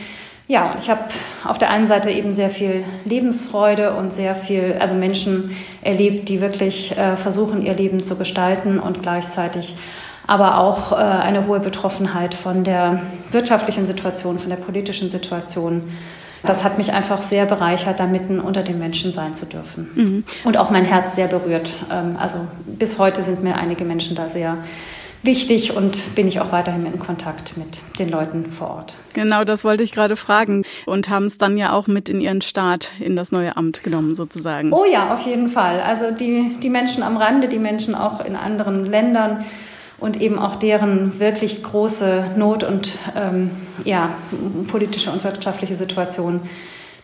Ja, 0.50 0.72
und 0.72 0.80
ich 0.80 0.90
habe 0.90 1.02
auf 1.46 1.60
der 1.60 1.70
einen 1.70 1.86
Seite 1.86 2.10
eben 2.10 2.34
sehr 2.34 2.50
viel 2.50 2.84
Lebensfreude 3.06 3.94
und 3.94 4.12
sehr 4.12 4.34
viel, 4.34 4.76
also 4.80 4.96
Menschen 4.96 5.56
erlebt, 5.84 6.28
die 6.28 6.42
wirklich 6.42 6.98
äh, 6.98 7.16
versuchen, 7.18 7.64
ihr 7.64 7.76
Leben 7.76 8.02
zu 8.02 8.18
gestalten 8.18 8.80
und 8.80 9.04
gleichzeitig 9.04 9.76
aber 10.26 10.58
auch 10.58 10.92
äh, 10.92 10.96
eine 10.96 11.46
hohe 11.46 11.60
Betroffenheit 11.60 12.34
von 12.34 12.64
der 12.64 13.04
wirtschaftlichen 13.30 13.86
Situation, 13.86 14.40
von 14.40 14.50
der 14.50 14.58
politischen 14.58 15.08
Situation. 15.12 15.84
Das 16.42 16.64
hat 16.64 16.80
mich 16.80 16.94
einfach 16.94 17.22
sehr 17.22 17.46
bereichert, 17.46 18.00
da 18.00 18.08
mitten 18.08 18.40
unter 18.40 18.64
den 18.64 18.80
Menschen 18.80 19.12
sein 19.12 19.36
zu 19.36 19.46
dürfen. 19.46 19.92
Mhm. 19.94 20.24
Und 20.46 20.58
auch 20.58 20.72
mein 20.72 20.86
Herz 20.86 21.14
sehr 21.14 21.28
berührt. 21.28 21.74
Ähm, 21.92 22.16
also 22.20 22.40
bis 22.66 22.98
heute 22.98 23.22
sind 23.22 23.44
mir 23.44 23.56
einige 23.56 23.86
Menschen 23.86 24.16
da 24.16 24.28
sehr 24.28 24.58
wichtig 25.24 25.76
und 25.76 26.16
bin 26.16 26.28
ich 26.28 26.40
auch 26.40 26.52
weiterhin 26.52 26.86
in 26.86 27.00
Kontakt 27.00 27.58
mit 27.58 27.80
den 28.00 28.10
Leuten 28.10 28.52
vor 28.52 28.70
Ort. 28.70 28.94
Genau, 29.14 29.44
das 29.44 29.64
wollte 29.64 29.84
ich 29.84 29.92
gerade 29.92 30.16
fragen 30.16 30.64
und 30.86 31.10
haben 31.10 31.26
es 31.26 31.38
dann 31.38 31.58
ja 31.58 31.74
auch 31.74 31.88
mit 31.88 32.10
in 32.10 32.22
Ihren 32.22 32.42
Start 32.42 32.92
in 33.00 33.16
das 33.16 33.32
neue 33.32 33.58
Amt 33.58 33.84
genommen 33.84 34.16
sozusagen. 34.16 34.72
Oh 34.72 34.86
ja, 34.90 35.14
auf 35.14 35.26
jeden 35.26 35.50
Fall. 35.50 35.82
Also 35.82 36.12
die, 36.12 36.56
die 36.62 36.70
Menschen 36.70 37.04
am 37.04 37.18
Rande, 37.18 37.48
die 37.50 37.60
Menschen 37.60 37.96
auch 37.96 38.24
in 38.24 38.36
anderen 38.36 38.86
Ländern 38.86 39.46
und 40.00 40.22
eben 40.22 40.40
auch 40.40 40.56
deren 40.56 41.20
wirklich 41.20 41.62
große 41.64 42.32
Not 42.38 42.64
und 42.64 42.92
ähm, 43.16 43.52
ja, 43.84 44.12
politische 44.68 45.12
und 45.12 45.24
wirtschaftliche 45.24 45.76
Situation 45.76 46.42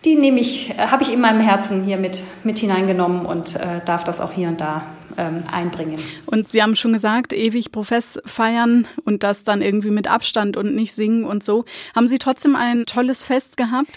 die 0.05 0.15
nehme 0.15 0.39
ich, 0.39 0.69
äh, 0.71 0.87
habe 0.87 1.03
ich 1.03 1.11
in 1.11 1.19
meinem 1.19 1.41
Herzen 1.41 1.83
hier 1.83 1.97
mit, 1.97 2.21
mit 2.43 2.59
hineingenommen 2.59 3.25
und 3.25 3.55
äh, 3.55 3.81
darf 3.85 4.03
das 4.03 4.21
auch 4.21 4.31
hier 4.31 4.47
und 4.47 4.61
da 4.61 4.83
ähm, 5.17 5.43
einbringen. 5.51 5.97
Und 6.25 6.51
Sie 6.51 6.61
haben 6.61 6.75
schon 6.75 6.93
gesagt, 6.93 7.33
ewig 7.33 7.71
Profess 7.71 8.19
feiern 8.25 8.87
und 9.03 9.23
das 9.23 9.43
dann 9.43 9.61
irgendwie 9.61 9.91
mit 9.91 10.07
Abstand 10.07 10.57
und 10.57 10.75
nicht 10.75 10.93
singen 10.93 11.25
und 11.25 11.43
so. 11.43 11.65
Haben 11.95 12.07
Sie 12.07 12.19
trotzdem 12.19 12.55
ein 12.55 12.85
tolles 12.85 13.23
Fest 13.23 13.57
gehabt? 13.57 13.89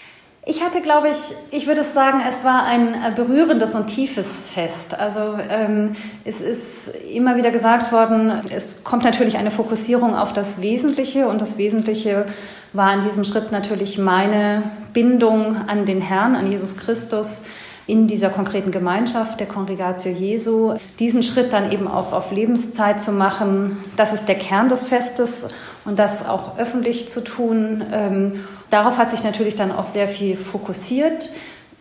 Ich 0.46 0.62
hatte, 0.62 0.80
glaube 0.80 1.08
ich, 1.08 1.16
ich 1.50 1.66
würde 1.66 1.84
sagen, 1.84 2.22
es 2.26 2.42
war 2.42 2.64
ein 2.64 2.94
äh, 2.94 3.12
berührendes 3.14 3.74
und 3.74 3.88
tiefes 3.88 4.46
Fest. 4.46 4.98
Also 4.98 5.38
ähm, 5.50 5.92
es 6.24 6.40
ist 6.40 6.88
immer 7.12 7.36
wieder 7.36 7.50
gesagt 7.50 7.92
worden, 7.92 8.32
es 8.50 8.82
kommt 8.82 9.04
natürlich 9.04 9.36
eine 9.36 9.50
Fokussierung 9.50 10.16
auf 10.16 10.32
das 10.32 10.62
Wesentliche 10.62 11.28
und 11.28 11.40
das 11.42 11.58
Wesentliche 11.58 12.24
war 12.72 12.94
in 12.94 13.02
diesem 13.02 13.24
Schritt 13.24 13.52
natürlich 13.52 13.98
meine 13.98 14.62
Bindung 14.92 15.56
an 15.66 15.84
den 15.84 16.00
Herrn, 16.00 16.34
an 16.34 16.50
Jesus 16.50 16.76
Christus 16.76 17.44
in 17.88 18.06
dieser 18.06 18.28
konkreten 18.28 18.70
Gemeinschaft 18.70 19.40
der 19.40 19.48
Kongregatio 19.48 20.12
Jesu, 20.12 20.74
diesen 20.98 21.22
Schritt 21.22 21.54
dann 21.54 21.72
eben 21.72 21.88
auch 21.88 22.12
auf 22.12 22.30
Lebenszeit 22.30 23.00
zu 23.00 23.12
machen, 23.12 23.78
das 23.96 24.12
ist 24.12 24.28
der 24.28 24.34
Kern 24.34 24.68
des 24.68 24.84
Festes 24.84 25.48
und 25.86 25.98
das 25.98 26.28
auch 26.28 26.58
öffentlich 26.58 27.08
zu 27.08 27.24
tun. 27.24 27.82
Ähm, 27.90 28.44
darauf 28.70 28.98
hat 28.98 29.10
sich 29.10 29.24
natürlich 29.24 29.56
dann 29.56 29.72
auch 29.72 29.86
sehr 29.86 30.08
viel 30.08 30.36
fokussiert. 30.36 31.30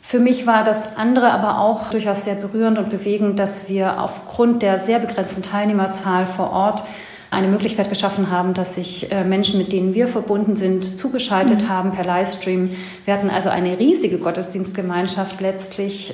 Für 0.02 0.20
mich 0.20 0.48
war 0.48 0.64
das 0.64 0.96
andere 0.96 1.32
aber 1.32 1.60
auch 1.60 1.90
durchaus 1.90 2.24
sehr 2.24 2.36
berührend 2.36 2.78
und 2.78 2.90
bewegend, 2.90 3.40
dass 3.40 3.68
wir 3.68 4.02
aufgrund 4.02 4.62
der 4.62 4.80
sehr 4.80 5.00
begrenzten 5.00 5.44
Teilnehmerzahl 5.44 6.26
vor 6.26 6.52
Ort 6.52 6.84
eine 7.30 7.48
Möglichkeit 7.48 7.90
geschaffen 7.90 8.32
haben, 8.32 8.54
dass 8.54 8.76
sich 8.76 9.12
äh, 9.12 9.24
Menschen, 9.24 9.58
mit 9.58 9.74
denen 9.74 9.94
wir 9.94 10.08
verbunden 10.08 10.56
sind, 10.56 10.98
zugeschaltet 10.98 11.64
mhm. 11.64 11.70
haben 11.70 11.92
per 11.92 12.06
Livestream. 12.06 12.72
Wir 13.04 13.14
hatten 13.14 13.30
also 13.30 13.50
eine 13.50 13.78
riesige 13.80 14.18
Gottesdienstgemeinschaft 14.18 15.42
letztlich, 15.42 16.14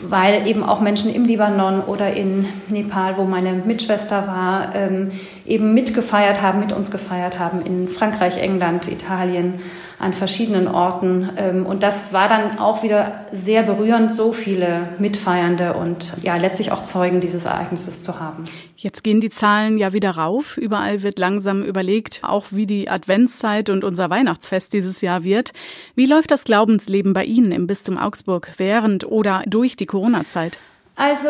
weil 0.00 0.46
eben 0.46 0.62
auch 0.62 0.80
Menschen 0.80 1.12
im 1.12 1.24
Libanon 1.24 1.80
oder 1.80 2.12
in 2.12 2.46
Nepal, 2.68 3.16
wo 3.18 3.24
meine 3.24 3.54
Mitschwester 3.54 4.26
war, 4.28 4.74
ähm, 4.74 5.10
eben 5.46 5.74
mitgefeiert 5.74 6.42
haben, 6.42 6.60
mit 6.60 6.72
uns 6.72 6.90
gefeiert 6.90 7.38
haben, 7.38 7.62
in 7.66 7.88
Frankreich, 7.88 8.38
England, 8.38 8.86
Italien 8.86 9.60
an 10.02 10.12
verschiedenen 10.12 10.66
Orten. 10.66 11.30
Ähm, 11.36 11.64
und 11.64 11.84
das 11.84 12.12
war 12.12 12.28
dann 12.28 12.58
auch 12.58 12.82
wieder 12.82 13.24
sehr 13.30 13.62
berührend, 13.62 14.12
so 14.12 14.32
viele 14.32 14.88
Mitfeiernde 14.98 15.74
und 15.74 16.12
ja, 16.22 16.36
letztlich 16.36 16.72
auch 16.72 16.82
Zeugen 16.82 17.20
dieses 17.20 17.44
Ereignisses 17.44 18.02
zu 18.02 18.18
haben. 18.18 18.46
Jetzt 18.76 19.04
gehen 19.04 19.20
die 19.20 19.30
Zahlen 19.30 19.78
ja 19.78 19.92
wieder 19.92 20.10
rauf. 20.10 20.58
Überall 20.58 21.04
wird 21.04 21.20
langsam 21.20 21.62
überlegt, 21.62 22.18
auch 22.22 22.46
wie 22.50 22.66
die 22.66 22.90
Adventszeit 22.90 23.70
und 23.70 23.84
unser 23.84 24.10
Weihnachtsfest 24.10 24.72
dieses 24.72 25.02
Jahr 25.02 25.22
wird. 25.22 25.52
Wie 25.94 26.06
läuft 26.06 26.32
das 26.32 26.42
Glaubensleben 26.42 27.12
bei 27.12 27.24
Ihnen 27.24 27.52
im 27.52 27.68
Bistum 27.68 27.96
Augsburg 27.96 28.50
während 28.56 29.04
oder 29.04 29.44
durch 29.46 29.76
die 29.76 29.86
Corona-Zeit? 29.86 30.58
Also 30.96 31.28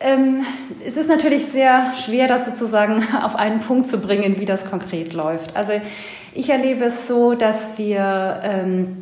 ähm, 0.00 0.44
es 0.84 0.96
ist 0.96 1.08
natürlich 1.08 1.44
sehr 1.44 1.92
schwer, 1.94 2.26
das 2.26 2.46
sozusagen 2.46 3.04
auf 3.22 3.36
einen 3.36 3.60
Punkt 3.60 3.86
zu 3.86 4.00
bringen, 4.00 4.40
wie 4.40 4.44
das 4.44 4.68
konkret 4.68 5.12
läuft. 5.12 5.54
Also 5.54 5.74
ich 6.34 6.50
erlebe 6.50 6.84
es 6.84 7.08
so, 7.08 7.34
dass 7.34 7.78
wir 7.78 8.40
ähm, 8.42 8.96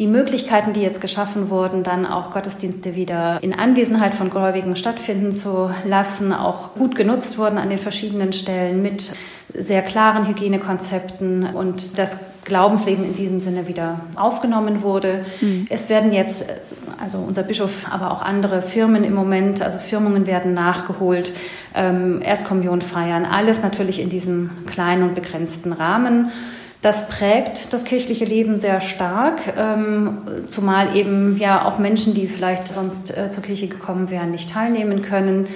die 0.00 0.06
Möglichkeiten, 0.06 0.72
die 0.72 0.80
jetzt 0.80 1.02
geschaffen 1.02 1.50
wurden, 1.50 1.82
dann 1.82 2.06
auch 2.06 2.30
Gottesdienste 2.30 2.96
wieder 2.96 3.38
in 3.42 3.52
Anwesenheit 3.52 4.14
von 4.14 4.30
Gläubigen 4.30 4.74
stattfinden 4.74 5.32
zu 5.32 5.70
lassen, 5.84 6.32
auch 6.32 6.74
gut 6.74 6.94
genutzt 6.94 7.36
wurden 7.36 7.58
an 7.58 7.68
den 7.68 7.78
verschiedenen 7.78 8.32
Stellen 8.32 8.80
mit 8.80 9.12
sehr 9.52 9.82
klaren 9.82 10.26
Hygienekonzepten 10.26 11.54
und 11.54 11.98
das 11.98 12.20
Glaubensleben 12.44 13.04
in 13.04 13.14
diesem 13.14 13.38
Sinne 13.38 13.68
wieder 13.68 14.00
aufgenommen 14.16 14.82
wurde. 14.82 15.26
Mhm. 15.42 15.66
Es 15.68 15.90
werden 15.90 16.12
jetzt, 16.12 16.48
also 16.98 17.18
unser 17.18 17.42
Bischof, 17.42 17.86
aber 17.90 18.10
auch 18.10 18.22
andere 18.22 18.62
Firmen 18.62 19.04
im 19.04 19.12
Moment, 19.12 19.60
also 19.60 19.78
Firmungen 19.78 20.26
werden 20.26 20.54
nachgeholt, 20.54 21.32
ähm, 21.74 22.22
Erstkommunion 22.22 22.80
feiern, 22.80 23.26
alles 23.26 23.62
natürlich 23.62 24.00
in 24.00 24.08
diesem 24.08 24.50
kleinen 24.66 25.02
und 25.02 25.14
begrenzten 25.14 25.74
Rahmen. 25.74 26.30
Das 26.82 27.08
prägt 27.08 27.74
das 27.74 27.84
kirchliche 27.84 28.24
Leben 28.24 28.56
sehr 28.56 28.80
stark, 28.80 29.40
ähm, 29.58 30.18
zumal 30.46 30.96
eben 30.96 31.36
ja 31.38 31.66
auch 31.66 31.78
Menschen, 31.78 32.14
die 32.14 32.26
vielleicht 32.26 32.68
sonst 32.68 33.16
äh, 33.16 33.30
zur 33.30 33.42
Kirche 33.42 33.68
gekommen 33.68 34.08
wären, 34.08 34.30
nicht 34.30 34.50
teilnehmen 34.50 35.02
können. 35.02 35.46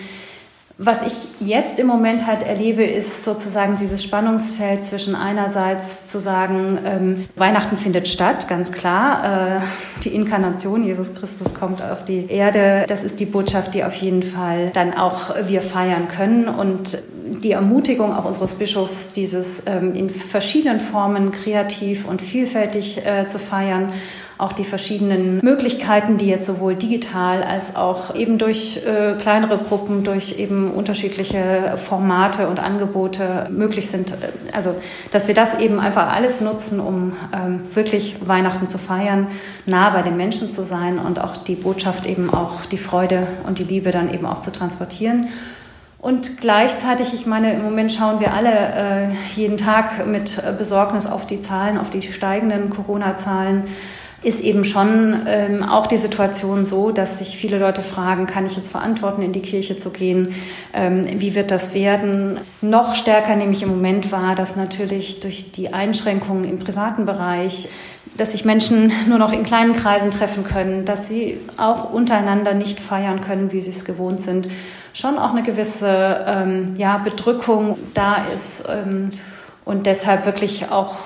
Was 0.76 1.02
ich 1.02 1.46
jetzt 1.48 1.78
im 1.78 1.86
Moment 1.86 2.26
halt 2.26 2.42
erlebe, 2.42 2.82
ist 2.82 3.22
sozusagen 3.22 3.76
dieses 3.76 4.02
Spannungsfeld 4.02 4.82
zwischen 4.82 5.14
einerseits 5.14 6.08
zu 6.10 6.18
sagen, 6.18 6.80
ähm, 6.84 7.28
Weihnachten 7.36 7.76
findet 7.76 8.08
statt, 8.08 8.48
ganz 8.48 8.72
klar. 8.72 9.60
Äh, 9.60 10.00
die 10.02 10.08
Inkarnation, 10.08 10.84
Jesus 10.84 11.14
Christus 11.14 11.54
kommt 11.54 11.80
auf 11.80 12.04
die 12.04 12.28
Erde. 12.28 12.86
Das 12.88 13.04
ist 13.04 13.20
die 13.20 13.26
Botschaft, 13.26 13.74
die 13.74 13.84
auf 13.84 13.94
jeden 13.94 14.24
Fall 14.24 14.72
dann 14.74 14.94
auch 14.94 15.36
wir 15.46 15.62
feiern 15.62 16.08
können. 16.08 16.48
Und 16.48 17.04
die 17.44 17.52
Ermutigung 17.52 18.14
auch 18.14 18.24
unseres 18.24 18.56
Bischofs, 18.56 19.12
dieses 19.12 19.66
ähm, 19.66 19.94
in 19.94 20.10
verschiedenen 20.10 20.80
Formen 20.80 21.30
kreativ 21.30 22.08
und 22.08 22.20
vielfältig 22.20 23.06
äh, 23.06 23.26
zu 23.26 23.38
feiern 23.38 23.92
auch 24.36 24.52
die 24.52 24.64
verschiedenen 24.64 25.38
Möglichkeiten, 25.42 26.18
die 26.18 26.26
jetzt 26.26 26.46
sowohl 26.46 26.74
digital 26.74 27.44
als 27.44 27.76
auch 27.76 28.14
eben 28.16 28.38
durch 28.38 28.80
äh, 28.84 29.14
kleinere 29.20 29.58
Gruppen, 29.58 30.02
durch 30.02 30.38
eben 30.38 30.72
unterschiedliche 30.72 31.74
Formate 31.76 32.48
und 32.48 32.58
Angebote 32.58 33.48
möglich 33.50 33.88
sind. 33.88 34.12
Also, 34.52 34.74
dass 35.12 35.28
wir 35.28 35.34
das 35.34 35.60
eben 35.60 35.78
einfach 35.78 36.12
alles 36.12 36.40
nutzen, 36.40 36.80
um 36.80 37.12
ähm, 37.32 37.60
wirklich 37.74 38.16
Weihnachten 38.26 38.66
zu 38.66 38.78
feiern, 38.78 39.28
nah 39.66 39.90
bei 39.90 40.02
den 40.02 40.16
Menschen 40.16 40.50
zu 40.50 40.64
sein 40.64 40.98
und 40.98 41.20
auch 41.20 41.36
die 41.36 41.54
Botschaft 41.54 42.06
eben 42.06 42.32
auch 42.34 42.66
die 42.66 42.78
Freude 42.78 43.28
und 43.46 43.60
die 43.60 43.64
Liebe 43.64 43.92
dann 43.92 44.12
eben 44.12 44.26
auch 44.26 44.40
zu 44.40 44.50
transportieren. 44.50 45.28
Und 46.04 46.36
gleichzeitig, 46.36 47.14
ich 47.14 47.24
meine, 47.24 47.54
im 47.54 47.62
Moment 47.62 47.90
schauen 47.90 48.20
wir 48.20 48.34
alle 48.34 48.50
äh, 48.50 49.06
jeden 49.36 49.56
Tag 49.56 50.06
mit 50.06 50.38
Besorgnis 50.58 51.06
auf 51.06 51.26
die 51.26 51.40
Zahlen, 51.40 51.78
auf 51.78 51.88
die 51.88 52.02
steigenden 52.02 52.68
Corona-Zahlen 52.68 53.64
ist 54.22 54.40
eben 54.40 54.66
schon 54.66 55.22
ähm, 55.26 55.62
auch 55.62 55.86
die 55.86 55.96
Situation 55.96 56.66
so, 56.66 56.90
dass 56.90 57.20
sich 57.20 57.38
viele 57.38 57.58
Leute 57.58 57.80
fragen, 57.80 58.26
kann 58.26 58.44
ich 58.44 58.58
es 58.58 58.68
verantworten, 58.68 59.22
in 59.22 59.32
die 59.32 59.40
Kirche 59.40 59.78
zu 59.78 59.90
gehen? 59.92 60.34
Ähm, 60.74 61.06
wie 61.20 61.34
wird 61.34 61.50
das 61.50 61.72
werden? 61.72 62.38
Noch 62.60 62.94
stärker 62.94 63.34
nehme 63.34 63.52
ich 63.52 63.62
im 63.62 63.70
Moment 63.70 64.12
wahr, 64.12 64.34
dass 64.34 64.56
natürlich 64.56 65.20
durch 65.20 65.52
die 65.52 65.72
Einschränkungen 65.72 66.44
im 66.44 66.58
privaten 66.58 67.06
Bereich, 67.06 67.70
dass 68.18 68.32
sich 68.32 68.44
Menschen 68.44 68.92
nur 69.08 69.18
noch 69.18 69.32
in 69.32 69.42
kleinen 69.42 69.74
Kreisen 69.74 70.10
treffen 70.10 70.44
können, 70.44 70.84
dass 70.84 71.08
sie 71.08 71.38
auch 71.56 71.90
untereinander 71.92 72.52
nicht 72.52 72.78
feiern 72.78 73.22
können, 73.22 73.52
wie 73.52 73.62
sie 73.62 73.70
es 73.70 73.86
gewohnt 73.86 74.20
sind, 74.20 74.48
schon 74.94 75.18
auch 75.18 75.30
eine 75.30 75.42
gewisse 75.42 76.24
ähm, 76.26 76.74
ja, 76.78 76.98
Bedrückung 76.98 77.76
da 77.92 78.24
ist 78.34 78.64
ähm, 78.70 79.10
und 79.66 79.84
deshalb 79.84 80.24
wirklich 80.24 80.70
auch 80.70 80.96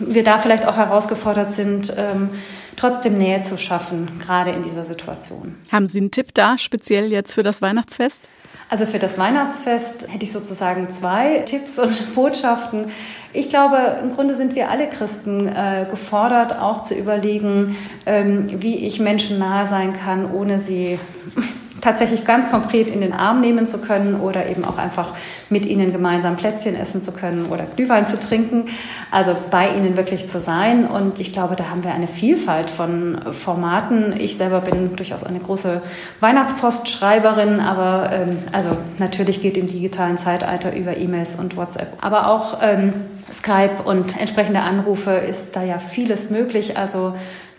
wir 0.00 0.24
da 0.24 0.38
vielleicht 0.38 0.66
auch 0.66 0.76
herausgefordert 0.76 1.52
sind, 1.52 1.94
ähm, 1.96 2.30
trotzdem 2.76 3.16
Nähe 3.16 3.42
zu 3.42 3.56
schaffen, 3.56 4.18
gerade 4.18 4.50
in 4.50 4.62
dieser 4.62 4.82
Situation. 4.82 5.54
Haben 5.70 5.86
Sie 5.86 5.98
einen 5.98 6.10
Tipp 6.10 6.34
da, 6.34 6.58
speziell 6.58 7.12
jetzt 7.12 7.32
für 7.32 7.44
das 7.44 7.62
Weihnachtsfest? 7.62 8.22
Also 8.70 8.86
für 8.86 8.98
das 8.98 9.18
Weihnachtsfest 9.18 10.08
hätte 10.08 10.24
ich 10.24 10.32
sozusagen 10.32 10.88
zwei 10.90 11.40
Tipps 11.40 11.78
und 11.78 12.14
Botschaften. 12.14 12.86
Ich 13.32 13.50
glaube, 13.50 13.98
im 14.02 14.14
Grunde 14.14 14.34
sind 14.34 14.54
wir 14.54 14.70
alle 14.70 14.88
Christen 14.88 15.46
äh, 15.46 15.86
gefordert, 15.90 16.58
auch 16.58 16.82
zu 16.82 16.94
überlegen, 16.94 17.76
ähm, 18.06 18.50
wie 18.62 18.76
ich 18.86 19.00
Menschen 19.00 19.38
nahe 19.38 19.66
sein 19.66 19.96
kann, 19.96 20.32
ohne 20.32 20.58
sie 20.58 20.98
tatsächlich 21.84 22.24
ganz 22.24 22.50
konkret 22.50 22.88
in 22.88 23.02
den 23.02 23.12
Arm 23.12 23.42
nehmen 23.42 23.66
zu 23.66 23.78
können 23.80 24.18
oder 24.18 24.46
eben 24.46 24.64
auch 24.64 24.78
einfach 24.78 25.10
mit 25.50 25.66
ihnen 25.66 25.92
gemeinsam 25.92 26.36
Plätzchen 26.36 26.74
essen 26.74 27.02
zu 27.02 27.12
können 27.12 27.46
oder 27.50 27.66
Glühwein 27.76 28.06
zu 28.06 28.18
trinken. 28.18 28.64
Also 29.10 29.36
bei 29.50 29.68
ihnen 29.68 29.96
wirklich 29.96 30.26
zu 30.26 30.40
sein. 30.40 30.86
Und 30.86 31.20
ich 31.20 31.32
glaube, 31.32 31.56
da 31.56 31.68
haben 31.68 31.84
wir 31.84 31.92
eine 31.92 32.08
Vielfalt 32.08 32.70
von 32.70 33.20
Formaten. 33.32 34.14
Ich 34.18 34.38
selber 34.38 34.62
bin 34.62 34.96
durchaus 34.96 35.24
eine 35.24 35.40
große 35.40 35.82
Weihnachtspostschreiberin, 36.20 37.60
aber 37.60 38.10
ähm, 38.12 38.38
also 38.52 38.70
natürlich 38.98 39.42
geht 39.42 39.58
im 39.58 39.68
digitalen 39.68 40.16
Zeitalter 40.16 40.74
über 40.74 40.96
E-Mails 40.96 41.36
und 41.36 41.56
WhatsApp. 41.56 41.98
Aber 42.00 42.28
auch 42.28 42.58
ähm, 42.62 42.94
Skype 43.30 43.82
und 43.84 44.18
entsprechende 44.18 44.60
Anrufe 44.60 45.10
ist 45.10 45.54
da 45.54 45.62
ja 45.62 45.78
vieles 45.78 46.30
möglich. 46.30 46.78
Also 46.78 47.14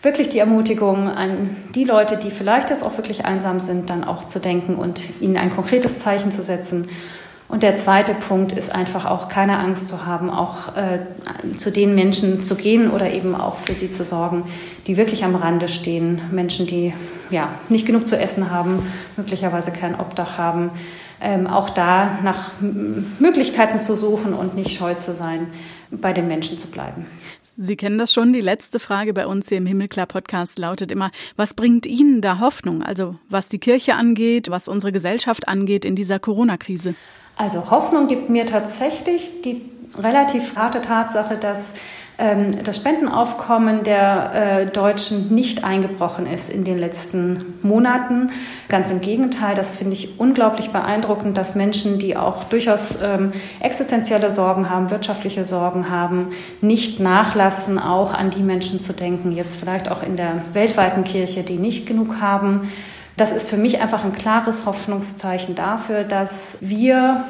wirklich 0.06 0.30
die 0.30 0.40
Ermutigung 0.40 1.10
an 1.10 1.50
die 1.74 1.84
Leute, 1.84 2.16
die 2.16 2.32
vielleicht 2.32 2.70
jetzt 2.70 2.84
auch 2.84 2.96
wirklich 2.98 3.26
einsam 3.26 3.60
sind, 3.60 3.90
dann 3.90 4.06
auch 4.06 4.26
zu 4.26 4.40
denken 4.40 4.76
und 4.76 5.02
ihnen 5.20 5.36
ein 5.36 5.54
konkretes 5.54 6.00
Zeichen 6.00 6.32
zu 6.32 6.42
setzen. 6.42 6.88
Und 7.48 7.62
der 7.62 7.76
zweite 7.76 8.14
Punkt 8.14 8.54
ist 8.54 8.74
einfach 8.74 9.06
auch 9.06 9.30
keine 9.30 9.60
Angst 9.60 9.88
zu 9.88 10.06
haben, 10.06 10.30
auch 10.30 10.76
äh, 10.76 11.00
zu 11.58 11.72
den 11.72 11.94
Menschen 11.94 12.44
zu 12.44 12.56
gehen 12.56 12.90
oder 12.90 13.12
eben 13.12 13.36
auch 13.36 13.58
für 13.58 13.76
sie 13.76 13.92
zu 13.92 14.04
sorgen, 14.04 14.46
die 14.88 14.98
wirklich 14.98 15.24
am 15.24 15.36
Rande 15.36 15.68
stehen. 15.68 16.22
Menschen, 16.32 16.66
die 16.66 16.94
ja 17.30 17.50
nicht 17.70 17.86
genug 17.86 18.08
zu 18.08 18.18
essen 18.18 18.50
haben, 18.50 18.80
möglicherweise 19.16 19.72
kein 19.72 20.00
Obdach 20.00 20.38
haben. 20.38 20.72
Ähm, 21.22 21.48
auch 21.48 21.70
da 21.70 22.20
nach 22.24 22.52
Möglichkeiten 23.20 23.80
zu 23.80 23.96
suchen 23.96 24.34
und 24.34 24.56
nicht 24.56 24.76
scheu 24.76 24.96
zu 24.96 25.14
sein, 25.14 25.48
bei 25.92 26.14
den 26.14 26.28
Menschen 26.28 26.58
zu 26.58 26.68
bleiben. 26.68 27.06
Sie 27.58 27.78
kennen 27.78 27.98
das 27.98 28.12
schon. 28.12 28.34
Die 28.34 28.42
letzte 28.42 28.80
Frage 28.80 29.14
bei 29.14 29.26
uns 29.26 29.48
hier 29.48 29.58
im 29.58 29.66
Himmelklar-Podcast 29.66 30.60
lautet 30.60 30.92
immer, 30.92 31.12
was 31.38 31.54
bringt 31.54 31.86
Ihnen 31.86 32.22
da 32.22 32.40
Hoffnung? 32.40 32.84
Also 32.84 33.16
was 33.30 33.48
die 33.48 33.60
Kirche 33.60 33.96
angeht, 33.96 34.50
was 34.50 34.68
unsere 34.68 34.92
Gesellschaft 34.92 35.48
angeht 35.48 35.86
in 35.86 35.96
dieser 35.96 36.20
Corona-Krise. 36.20 36.96
Also 37.38 37.72
Hoffnung 37.72 38.08
gibt 38.08 38.30
mir 38.30 38.46
tatsächlich 38.46 39.42
die 39.42 39.62
relativ 39.98 40.56
harte 40.56 40.82
Tatsache, 40.82 41.38
dass 41.38 41.74
das 42.18 42.78
Spendenaufkommen 42.78 43.84
der 43.84 44.32
äh, 44.34 44.66
Deutschen 44.68 45.36
nicht 45.36 45.66
eingebrochen 45.66 46.26
ist 46.26 46.50
in 46.50 46.64
den 46.64 46.78
letzten 46.78 47.56
Monaten. 47.62 48.32
Ganz 48.70 48.90
im 48.90 49.02
Gegenteil, 49.02 49.54
das 49.54 49.76
finde 49.76 49.94
ich 49.94 50.18
unglaublich 50.18 50.70
beeindruckend, 50.70 51.38
dass 51.38 51.56
Menschen, 51.56 52.00
die 52.00 52.16
auch 52.16 52.46
durchaus 52.46 53.02
ähm, 53.02 53.34
existenzielle 53.60 54.32
Sorgen 54.32 54.70
haben, 54.70 54.92
wirtschaftliche 54.92 55.44
Sorgen 55.44 55.90
haben, 55.90 56.30
nicht 56.62 57.02
nachlassen, 57.02 57.80
auch 57.80 58.14
an 58.14 58.30
die 58.30 58.44
Menschen 58.44 58.80
zu 58.80 58.94
denken, 58.94 59.34
jetzt 59.34 59.58
vielleicht 59.58 59.92
auch 59.92 60.02
in 60.02 60.16
der 60.16 60.42
weltweiten 60.54 61.04
Kirche, 61.04 61.44
die 61.44 61.58
nicht 61.58 61.86
genug 61.86 62.22
haben. 62.22 62.62
Das 63.18 63.34
ist 63.34 63.50
für 63.50 63.58
mich 63.58 63.82
einfach 63.82 64.06
ein 64.06 64.14
klares 64.14 64.66
Hoffnungszeichen 64.66 65.56
dafür, 65.56 66.04
dass 66.04 66.60
wir, 66.62 67.26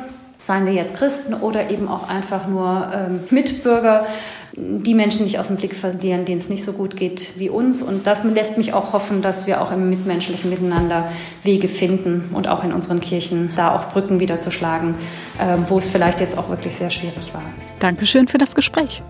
seien 0.46 0.66
wir 0.66 0.74
jetzt 0.74 0.96
Christen 0.96 1.34
oder 1.34 1.72
eben 1.72 1.88
auch 1.88 2.08
einfach 2.08 2.48
nur 2.48 2.90
ähm, 2.94 3.20
Mitbürger, 3.32 4.06
die 4.54 4.94
Menschen 4.94 5.26
nicht 5.26 5.40
aus 5.40 5.48
dem 5.48 5.58
Blick 5.58 5.76
verlieren, 5.76 6.24
denen 6.24 6.38
es 6.38 6.50
nicht 6.50 6.64
so 6.64 6.74
gut 6.74 6.96
geht 6.96 7.38
wie 7.38 7.50
uns. 7.50 7.82
Und 7.84 8.08
das 8.08 8.24
lässt 8.24 8.58
mich 8.58 8.74
auch 8.74 8.94
hoffen, 8.94 9.22
dass 9.22 9.48
wir 9.48 9.62
auch 9.62 9.72
im 9.72 9.90
mitmenschlichen 9.90 10.50
Miteinander 10.50 11.12
Wege 11.44 11.68
finden 11.68 12.30
und 12.32 12.48
auch 12.48 12.64
in 12.64 12.72
unseren 12.72 13.02
Kirchen 13.02 13.52
da 13.56 13.76
auch 13.76 13.90
Brücken 13.90 14.20
wieder 14.20 14.40
zu 14.40 14.52
schlagen, 14.52 14.96
äh, 15.40 15.58
wo 15.68 15.80
es 15.80 15.90
vielleicht 15.90 16.20
jetzt 16.20 16.38
auch 16.38 16.48
wirklich 16.48 16.76
sehr 16.76 16.92
schwierig 16.92 17.34
war. 17.34 17.44
Dankeschön 17.80 18.28
für 18.28 18.38
das 18.38 18.56
Gespräch. 18.56 19.02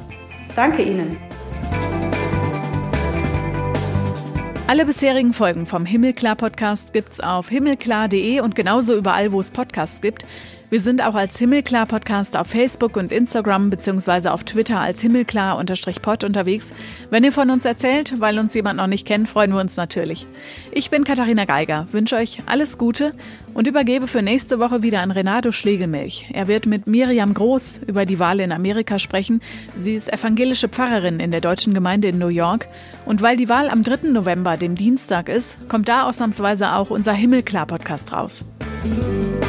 Danke 0.56 0.84
Ihnen. 0.84 1.18
Alle 4.68 4.86
bisherigen 4.86 5.34
Folgen 5.34 5.68
vom 5.68 5.86
Himmelklar 5.86 6.36
Podcast 6.36 6.92
gibt's 6.92 7.20
auf 7.20 7.50
himmelklar.de 7.50 8.40
und 8.40 8.56
genauso 8.56 8.96
überall, 8.96 9.32
wo 9.32 9.40
es 9.40 9.52
Podcasts 9.52 10.02
gibt. 10.02 10.26
Wir 10.72 10.80
sind 10.80 11.04
auch 11.06 11.14
als 11.14 11.38
Himmelklar 11.38 11.86
Podcast 11.86 12.36
auf 12.36 12.48
Facebook 12.48 12.98
und 12.98 13.12
Instagram 13.12 13.70
beziehungsweise 13.70 14.34
auf 14.34 14.44
Twitter 14.44 14.80
als 14.80 15.00
Himmelklar-Pod 15.00 16.24
unterwegs. 16.24 16.74
Wenn 17.12 17.24
ihr 17.24 17.32
von 17.32 17.52
uns 17.52 17.66
erzählt, 17.66 18.16
weil 18.20 18.40
uns 18.40 18.56
jemand 18.56 18.78
noch 18.78 18.88
nicht 18.88 19.06
kennt, 19.06 19.30
freuen 19.30 19.54
wir 19.54 19.60
uns 19.60 19.78
natürlich. 19.78 20.26
Ich 20.72 20.90
bin 20.90 21.04
Katharina 21.04 21.46
Geiger, 21.46 21.88
wünsche 21.92 22.16
euch 22.16 22.40
alles 22.48 22.80
Gute 22.80 23.14
und 23.54 23.68
übergebe 23.68 24.08
für 24.08 24.24
nächste 24.24 24.58
Woche 24.58 24.82
wieder 24.82 25.02
an 25.02 25.12
Renato 25.12 25.52
Schlegelmilch. 25.52 26.30
Er 26.34 26.48
wird 26.48 26.66
mit 26.66 26.88
Miriam 26.88 27.36
Groß 27.36 27.82
über 27.86 28.08
die 28.08 28.18
Wahl 28.18 28.40
in 28.40 28.52
Amerika 28.52 28.98
sprechen. 28.98 29.42
Sie 29.80 29.94
ist 29.94 30.12
evangelische 30.12 30.68
Pfarrerin 30.68 31.20
in 31.20 31.30
der 31.30 31.42
deutschen 31.42 31.76
Gemeinde 31.76 32.08
in 32.08 32.18
New 32.18 32.30
York. 32.30 32.68
Und 33.06 33.22
weil 33.22 33.38
die 33.38 33.50
Wahl 33.50 33.70
am 33.70 33.84
3. 33.84 34.10
November, 34.10 34.58
dem 34.58 34.74
Dienstag 34.74 35.30
ist, 35.30 35.70
kommt 35.70 35.90
da 35.90 36.10
ausnahmsweise 36.10 36.74
auch 36.74 36.90
unser 36.90 37.14
Himmelklar-Podcast 37.14 38.14
raus. 38.14 38.44
Musik 38.84 39.46